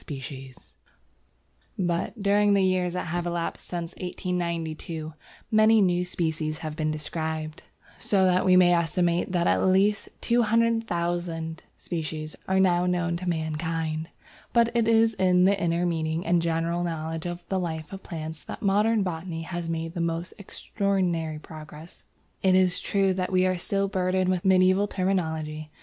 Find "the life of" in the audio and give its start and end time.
17.49-18.01